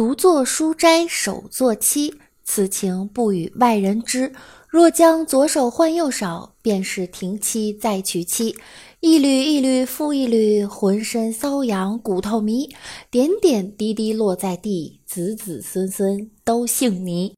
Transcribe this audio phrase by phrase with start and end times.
[0.00, 4.32] 独坐书斋手作妻，此情不与外人知。
[4.66, 8.56] 若将左手换右手，便是停妻再娶妻。
[9.00, 12.70] 一缕一缕复一缕，浑身瘙痒骨头迷。
[13.10, 17.34] 点点滴滴落在地，子子孙孙都姓倪。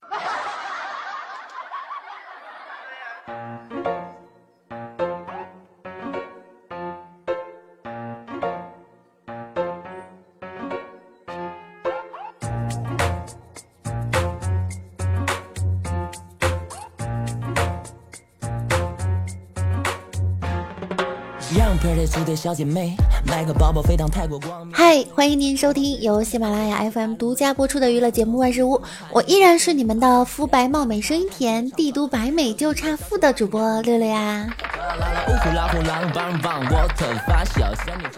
[24.73, 28.77] 嗨，欢迎您收听由喜马拉雅 FM 独家播出的娱乐节目《万事屋》，
[29.11, 34.47] 我依然是你们的肤白貌美、声音甜、帝都白美就差富的主播六六呀。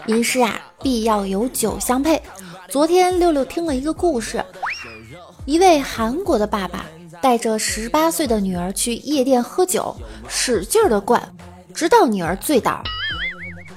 [0.05, 2.21] 饮食啊，必要有酒相配。
[2.69, 4.45] 昨天六六听了一个故事，
[5.45, 6.85] 一位韩国的爸爸
[7.19, 9.95] 带着十八岁的女儿去夜店喝酒，
[10.27, 11.19] 使劲的灌，
[11.73, 12.83] 直到女儿醉倒。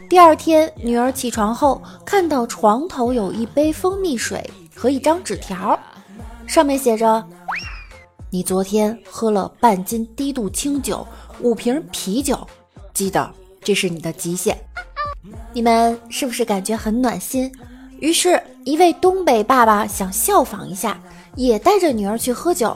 [0.09, 5.79] 第二天，女儿起床后看到床头有一杯蜂蜜水和一张纸条，
[6.47, 7.23] 上面写着
[8.31, 11.07] ：“你昨天喝了半斤低度清酒，
[11.43, 12.39] 五瓶啤酒，
[12.95, 13.31] 记得
[13.63, 14.57] 这是你的极限。”
[15.53, 17.53] 你们是不是感觉很暖心？
[18.01, 20.99] 于是，一位东北爸爸想效仿一下，
[21.35, 22.75] 也带着女儿去喝酒，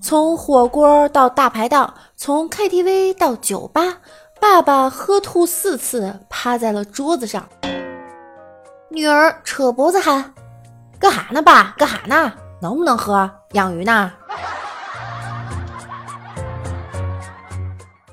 [0.00, 3.98] 从火锅到大排档，从 KTV 到酒吧。
[4.42, 7.48] 爸爸喝吐四次，趴在了桌子上。
[8.88, 10.34] 女儿扯脖子喊
[10.98, 11.72] ：“干哈呢，爸？
[11.78, 12.32] 干哈呢？
[12.60, 13.30] 能不能喝？
[13.52, 14.10] 养鱼呢？”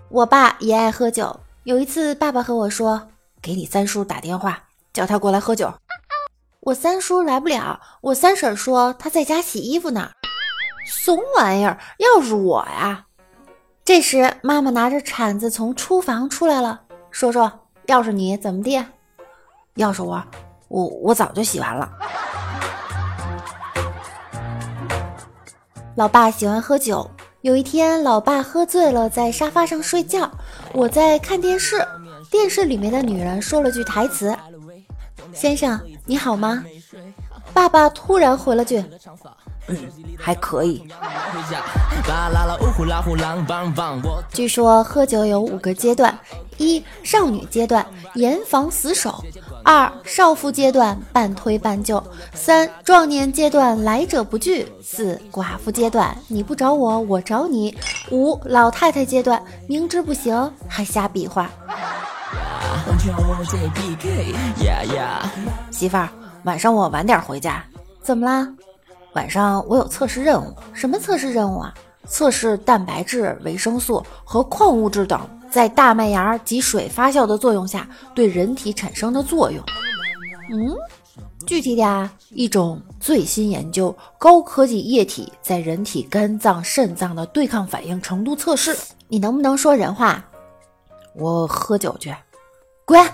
[0.09, 1.39] 我爸也爱喝酒。
[1.63, 3.07] 有一次，爸爸和我说
[3.41, 5.73] ：“给你三叔打电话，叫他过来喝酒。”
[6.61, 10.11] 我三叔来不了，我三婶说他在家洗衣服呢。
[10.85, 13.05] 怂玩意儿，要是我呀。
[13.89, 16.79] 这时，妈妈拿着铲子从厨房出来了，
[17.09, 17.51] 说：“说，
[17.87, 18.79] 要是你怎么地？
[19.77, 20.23] 要是我，
[20.67, 21.91] 我我早就洗完了。”
[25.97, 27.09] 老爸喜欢喝酒。
[27.41, 30.29] 有一天，老爸喝醉了，在沙发上睡觉。
[30.71, 31.83] 我在看电视，
[32.29, 34.37] 电视里面的女人说了句台词
[35.33, 36.63] ：“先生，你好吗？”
[37.55, 38.85] 爸爸突然回了句。
[39.69, 39.77] 嗯，
[40.17, 40.83] 还可以。
[44.33, 46.17] 据说喝酒有五个阶段：
[46.57, 47.85] 一、少女阶段，
[48.15, 49.11] 严防死守；
[49.63, 52.01] 二、少妇阶段，半推半就；
[52.33, 57.71] 三、壮年阶段，来者不拒；四、寡妇阶段，你不找我，我找你；
[58.11, 61.49] 五、老太太阶段，明知不行还瞎比划。
[65.71, 66.09] 媳妇儿，
[66.43, 67.63] 晚上我晚点回家，
[68.01, 68.47] 怎么啦？
[69.13, 71.73] 晚上我有测试任务，什么测试任务啊？
[72.07, 79.63] 测试蛋白质、维生素和矿物质等在大麦芽及水发酵的作用下对人体产生的作用。
[80.51, 80.75] 嗯，
[81.45, 88.75] 具体点，一种最新研究高科技液体在人体肝脏、肾脏的对抗反应程度测试。
[89.07, 90.23] 你能不能说人话？
[91.13, 92.15] 我喝酒去，
[92.85, 93.05] 滚！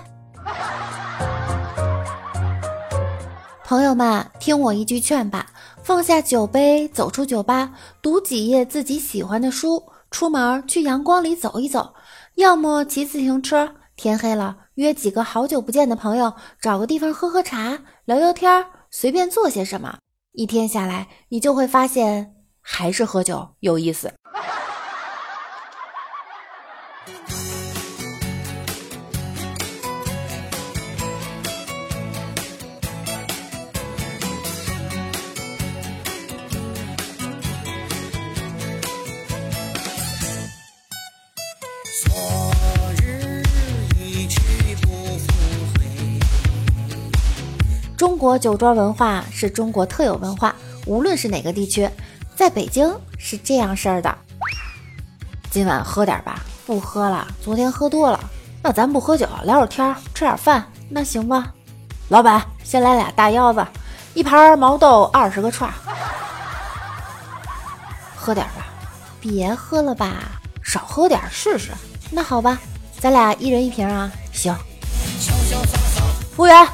[3.64, 5.46] 朋友们，听我一句劝吧。
[5.86, 11.94] 放下酒杯，走出酒吧，读几页自己喜欢的书，出门去阳光里走一走，
[12.34, 13.72] 要么骑自行车。
[13.94, 19.98] 天黑了，约几个好久不见的朋友，找个地方喝喝茶，聊聊天，随便做些什么。
[20.32, 24.12] 一天下来，你就会发现，还是喝酒有意思。
[48.16, 50.56] 中国酒桌文化是中国特有文化，
[50.86, 51.86] 无论是哪个地区，
[52.34, 54.16] 在北京是这样式儿的。
[55.50, 58.18] 今晚喝点吧，不喝了，昨天喝多了。
[58.62, 61.52] 那咱不喝酒，聊会天，吃点饭，那行吧？
[62.08, 63.62] 老板，先来俩大腰子，
[64.14, 65.70] 一盘毛豆，二十个串。
[68.16, 68.66] 喝点吧，
[69.20, 70.14] 别喝了吧，
[70.62, 71.70] 少喝点试试。
[72.10, 72.58] 那好吧，
[72.98, 74.10] 咱俩一人一瓶啊。
[74.32, 74.56] 行。
[76.34, 76.66] 服务员。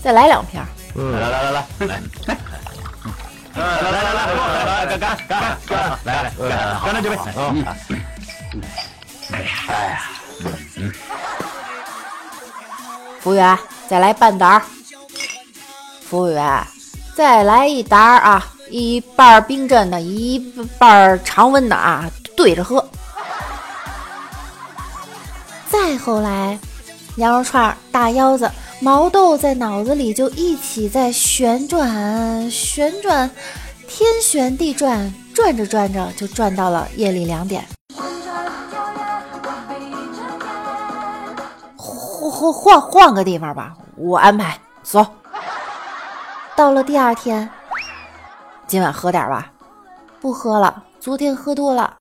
[0.00, 0.62] 再来两瓶。
[1.00, 1.86] 嗯，来来来来来
[2.26, 2.34] 来，
[3.54, 4.34] 来来来来
[4.64, 7.16] 来，干干干干，来来干干这杯。
[7.36, 7.64] 嗯，
[9.30, 10.02] 哎呀哎呀，
[13.20, 13.56] 服务员，
[13.88, 14.60] 再来半打。
[16.10, 16.66] 服务员，
[17.14, 18.44] 再来一打啊！
[18.68, 20.40] 一半冰镇的，一
[20.80, 22.84] 半常温的啊，对着喝。
[25.70, 26.58] 再后来，
[27.16, 33.28] 羊肉串、大腰子、毛豆在脑子里就一起在旋转旋转，
[33.88, 37.66] 天旋地转，转着转着就转到了夜里两点。
[41.76, 44.56] 换换换个地方吧，我安排。
[44.84, 45.04] 走。
[46.54, 47.50] 到了第二天，
[48.68, 49.50] 今晚喝点吧。
[50.20, 51.97] 不喝了，昨天喝多了。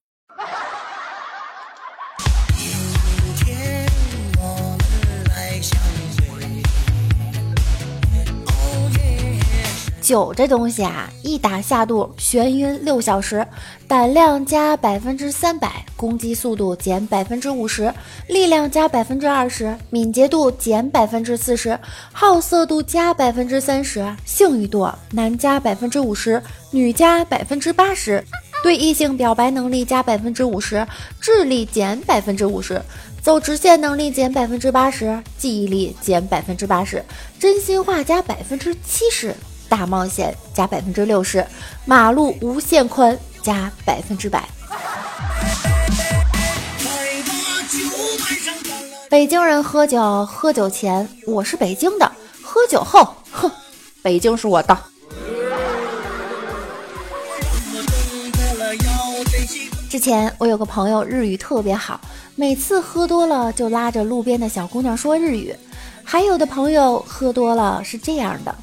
[10.08, 13.46] 酒这东西啊，一打下肚，眩晕六小时，
[13.90, 17.94] 胆量加百分之三百，攻击速度减百分之五十，
[18.30, 21.78] 力量加百分之二十，敏捷度减百分之四十，
[22.14, 28.24] 好色度加百分之三十，性欲度男加百分之五十，女加百分之八十，
[28.64, 30.88] 对异性表白能力加百分之五十，
[31.20, 32.82] 智力减百分之五十，
[33.22, 37.04] 走直线能力减百分之八十，记忆力减百分之八十，
[37.38, 39.36] 真心话加百分之七十。
[39.70, 41.46] 大冒险加百分之六十，
[41.86, 44.48] 马路无限宽加百分之百。
[49.10, 52.12] 北京人喝酒，喝酒前我是北京的，
[52.44, 53.50] 喝酒后，哼，
[54.02, 54.78] 北京是我的。
[59.90, 62.00] 之前我有个朋友日语特别好，
[62.36, 65.56] 每次喝多了就拉着路边的小姑娘说日语。
[66.04, 68.54] 还有的朋友喝多了是这样的。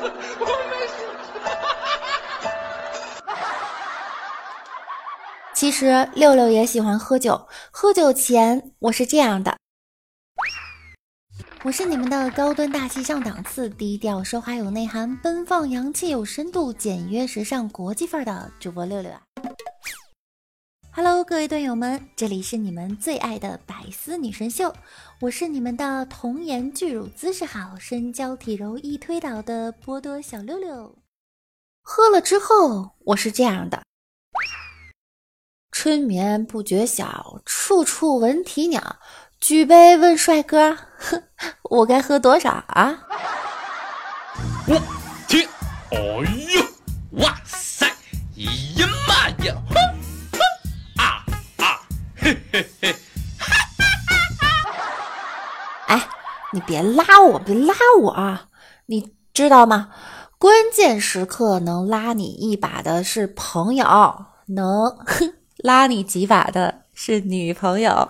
[0.00, 0.94] 我没事。
[5.54, 9.56] 其实六六也喜欢喝酒，喝酒前我是这样的。
[11.64, 19.20] 我是你们的高端大气上档次、低调奢华有内涵、奔放洋气有深度、简约时尚国际范儿的主播六六啊
[21.00, 24.74] ！Hello，各位队友们，这里是你们最爱的百思女神秀。
[25.20, 30.98] 我是你们的童颜巨乳姿势好、身娇体柔易推倒的波多小六六。
[31.82, 33.84] 喝了之后，我是这样的：
[35.70, 38.96] 春眠不觉晓，处处闻啼鸟。
[39.38, 41.22] 举杯问帅哥，哼，
[41.70, 43.06] 我该喝多少啊？
[44.66, 44.82] 我
[45.28, 45.48] 天，
[45.92, 45.96] 哎
[46.56, 48.50] 呦，哇塞，呀
[55.86, 56.08] 哎。
[56.50, 58.46] 你别拉我，别拉我啊！
[58.86, 59.90] 你知道吗？
[60.38, 64.96] 关键时刻能拉你一把的是朋友，能
[65.58, 68.08] 拉你几把的是女朋友。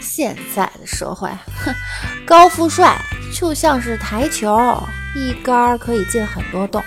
[0.00, 1.28] 现在的社会，
[1.64, 1.74] 哼，
[2.24, 2.96] 高富帅
[3.34, 4.56] 就像是台球，
[5.16, 6.82] 一杆可以进很多洞。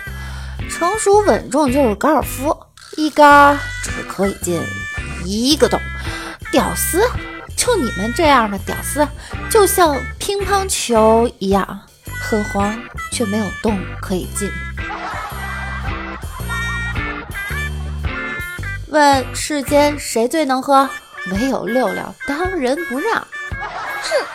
[0.70, 2.56] 成熟稳重就是高尔夫，
[2.96, 4.62] 一杆只可以进
[5.26, 5.80] 一个洞。
[6.52, 7.02] 屌丝，
[7.58, 9.08] 就你们这样的屌丝，
[9.50, 11.82] 就像乒乓球一样，
[12.22, 12.80] 很黄
[13.12, 14.50] 却没有洞可以进。
[18.90, 20.88] 问世间谁最能喝？
[21.32, 23.16] 唯有六六当仁不让。
[23.52, 24.26] 哼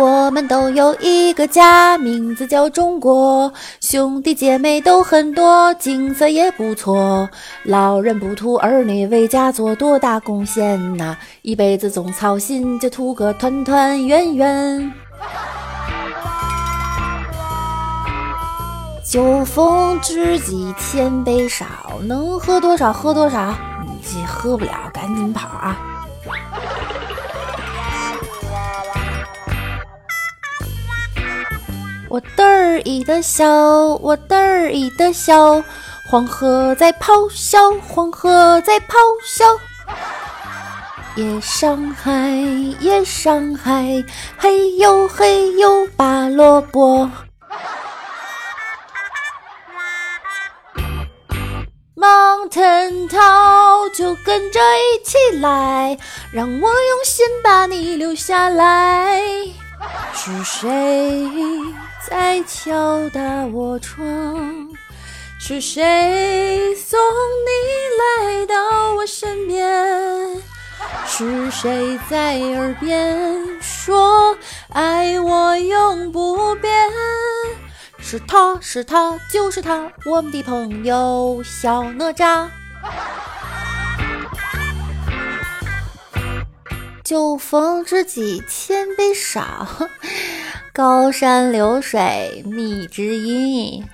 [0.00, 3.52] 我们都有一个家，名字叫中国，
[3.82, 7.28] 兄弟姐妹都很多，景色也不错。
[7.64, 14.90] 老人不图儿女为家做多大贡献呐，一辈子总操心，就图个团团圆圆。
[19.04, 21.66] 酒逢知己千杯少，
[22.06, 23.54] 能喝多少喝多少，
[23.84, 25.76] 你这喝不了赶紧跑啊！
[32.10, 33.46] 我得意的笑，
[34.00, 35.62] 我得意的笑，
[36.10, 39.44] 黄河在咆哮，黄河在咆哮。
[41.14, 42.12] 夜上海，
[42.80, 44.04] 夜上海，
[44.36, 47.08] 嘿呦嘿呦拔萝卜。
[51.94, 55.96] Mountain 涛就跟着一起来，
[56.32, 59.22] 让我用心把你留下来。
[60.12, 61.28] 是谁？
[62.08, 63.20] 在敲打
[63.52, 64.68] 我窗，
[65.38, 66.98] 是谁送
[67.46, 67.50] 你
[67.98, 70.42] 来到我身边
[71.06, 74.36] 是谁在耳边说
[74.70, 76.72] 爱我永不变？
[77.98, 82.48] 是他是他就是他，我们的朋友小哪吒。
[87.04, 89.66] 酒逢知己千杯少，
[90.72, 93.84] 高山流水觅知音。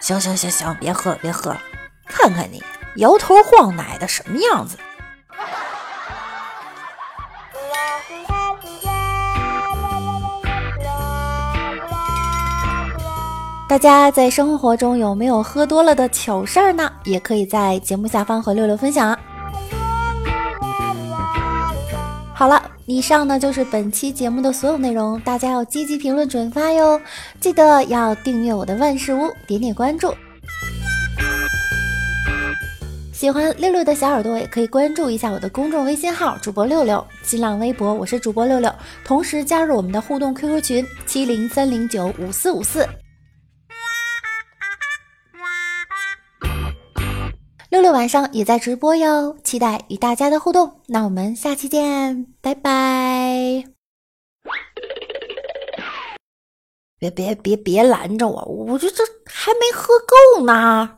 [0.00, 1.60] 行行行行，别喝了别喝了，
[2.06, 2.62] 看看你
[2.96, 4.78] 摇头晃脑的什么样子。
[13.68, 16.90] 大家在生活中有没有喝多了的糗事儿呢？
[17.04, 19.18] 也可以在节目下方和六六分享。
[22.36, 27.00] 好了，以上呢就是本期节目的所有内容，大家要积极评论转发哟，
[27.38, 30.12] 记得要订阅我的万事屋，点点关注。
[33.12, 38.70] 喜欢六六的小耳朵也可以关注一下我的公众微信号主播六六，新浪微博我是主播六六，
[39.04, 42.84] 同时加入我们的互动 QQ 群七零三零九五四五四。
[47.94, 50.80] 晚上也在直播哟，期待与大家的互动。
[50.88, 53.64] 那我们下期见，拜拜！
[56.98, 60.96] 别别别别拦着我，我这这还没喝够呢。